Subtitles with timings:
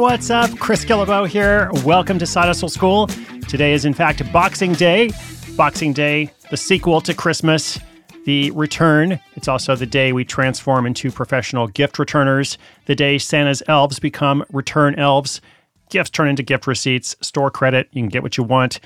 [0.00, 0.50] What's up?
[0.58, 1.68] Chris Guillebeau here.
[1.84, 3.06] Welcome to Side Hustle School.
[3.48, 5.10] Today is, in fact, Boxing Day.
[5.58, 7.78] Boxing Day, the sequel to Christmas,
[8.24, 9.20] the return.
[9.34, 12.56] It's also the day we transform into professional gift returners,
[12.86, 15.42] the day Santa's elves become return elves.
[15.90, 18.80] Gifts turn into gift receipts, store credit, you can get what you want,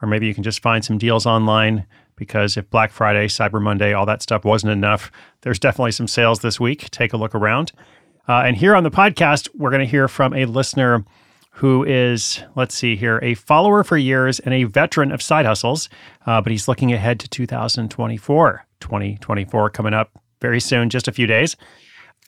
[0.00, 3.92] or maybe you can just find some deals online because if Black Friday, Cyber Monday,
[3.92, 5.10] all that stuff wasn't enough,
[5.40, 6.90] there's definitely some sales this week.
[6.90, 7.72] Take a look around.
[8.30, 11.04] Uh, and here on the podcast, we're going to hear from a listener
[11.50, 15.88] who is, let's see here, a follower for years and a veteran of side hustles,
[16.26, 18.64] uh, but he's looking ahead to 2024.
[18.78, 21.56] 2024 coming up very soon, just a few days.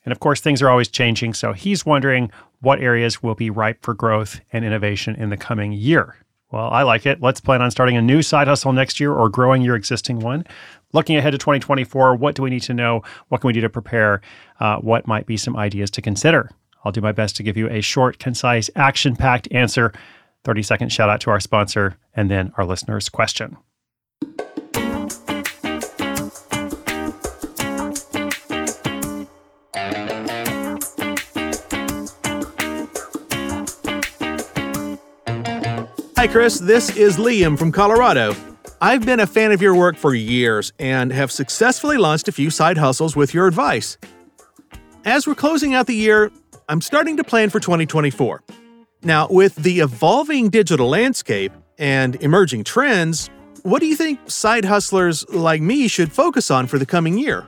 [0.03, 1.35] And of course, things are always changing.
[1.35, 5.71] So he's wondering what areas will be ripe for growth and innovation in the coming
[5.71, 6.17] year.
[6.53, 7.19] Well, I like it.
[7.19, 10.45] Let's plan on starting a new side hustle next year or growing your existing one
[10.93, 13.01] looking ahead to 2024, what do we need to know?
[13.27, 14.21] What can we do to prepare?
[14.59, 16.49] Uh, what might be some ideas to consider?
[16.85, 19.91] I'll do my best to give you a short, concise, action packed answer.
[20.43, 23.57] 30 second shout out to our sponsor, and then our listener's question.
[36.23, 36.57] Hi, Chris.
[36.57, 38.33] This is Liam from Colorado.
[38.79, 42.49] I've been a fan of your work for years and have successfully launched a few
[42.49, 43.97] side hustles with your advice.
[45.03, 46.31] As we're closing out the year,
[46.69, 48.41] I'm starting to plan for 2024.
[49.03, 53.29] Now, with the evolving digital landscape and emerging trends,
[53.63, 57.45] what do you think side hustlers like me should focus on for the coming year?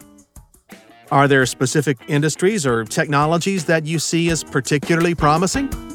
[1.11, 5.94] Are there specific industries or technologies that you see as particularly promising?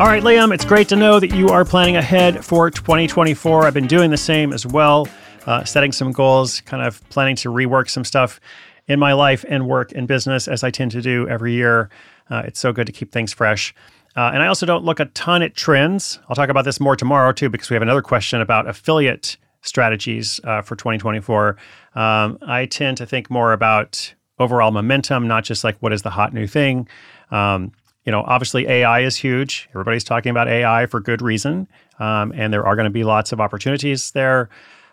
[0.00, 3.64] All right, Liam, it's great to know that you are planning ahead for 2024.
[3.64, 5.06] I've been doing the same as well,
[5.46, 8.40] uh, setting some goals, kind of planning to rework some stuff
[8.88, 11.90] in my life and work and business as I tend to do every year.
[12.28, 13.72] Uh, it's so good to keep things fresh.
[14.16, 16.18] Uh, and I also don't look a ton at trends.
[16.28, 20.40] I'll talk about this more tomorrow, too, because we have another question about affiliate strategies
[20.42, 21.56] uh, for 2024.
[21.94, 26.10] Um, I tend to think more about overall momentum, not just like what is the
[26.10, 26.88] hot new thing.
[27.30, 27.70] Um,
[28.04, 29.68] you know, obviously AI is huge.
[29.70, 31.66] Everybody's talking about AI for good reason,
[31.98, 34.48] um, and there are going to be lots of opportunities there.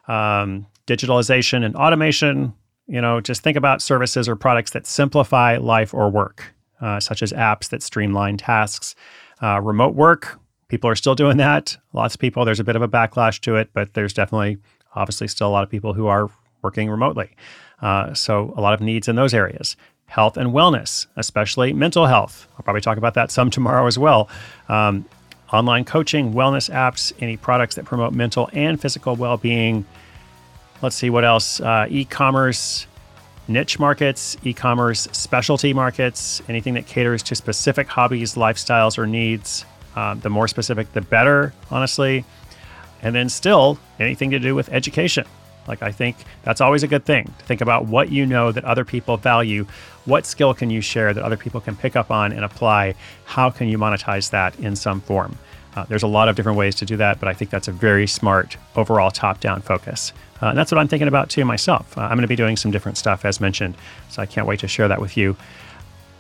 [0.08, 2.54] Um, digitalization and automation.
[2.88, 7.22] You know, just think about services or products that simplify life or work, uh, such
[7.22, 8.96] as apps that streamline tasks.
[9.42, 11.78] Uh, remote work, people are still doing that.
[11.94, 12.46] Lots of people.
[12.46, 14.58] There's a bit of a backlash to it, but there's definitely,
[14.96, 16.30] obviously, still a lot of people who are
[16.64, 17.36] working remotely.
[17.82, 19.76] Uh, so a lot of needs in those areas
[20.12, 22.46] health and wellness, especially mental health.
[22.58, 24.28] I'll probably talk about that some tomorrow as well.
[24.68, 25.06] Um,
[25.54, 29.86] online coaching, wellness apps, any products that promote mental and physical well being.
[30.82, 31.62] Let's see what else.
[31.62, 32.88] Uh, e commerce,
[33.48, 39.64] niche markets, e commerce specialty markets, anything that caters to specific hobbies, lifestyles, or needs.
[39.96, 42.26] Um, the more specific, the better, honestly.
[43.02, 45.26] And then still anything to do with education.
[45.68, 48.66] Like, I think that's always a good thing to think about what you know that
[48.66, 49.66] other people value.
[50.06, 52.96] What skill can you share that other people can pick up on and apply?
[53.26, 55.38] How can you monetize that in some form?
[55.76, 57.72] Uh, there's a lot of different ways to do that, but I think that's a
[57.72, 60.12] very smart overall top down focus.
[60.42, 61.98] Uh, and that's what I'm thinking about too myself.
[61.98, 63.76] Uh, I'm going to be doing some different stuff as mentioned,
[64.10, 65.38] so I can't wait to share that with you.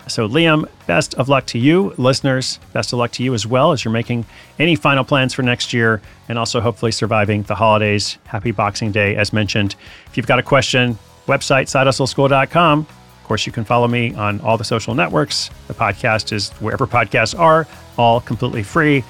[0.07, 1.93] So, Liam, best of luck to you.
[1.97, 4.25] Listeners, best of luck to you as well as you're making
[4.59, 8.17] any final plans for next year and also hopefully surviving the holidays.
[8.25, 9.75] Happy Boxing Day, as mentioned.
[10.07, 12.79] If you've got a question, website, sidehustleschool.com.
[12.79, 15.49] Of course, you can follow me on all the social networks.
[15.67, 17.67] The podcast is wherever podcasts are,
[17.97, 19.03] all completely free.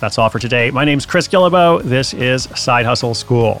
[0.00, 0.70] That's all for today.
[0.70, 1.82] My name's Chris Guillebeau.
[1.82, 3.60] This is Side Hustle School.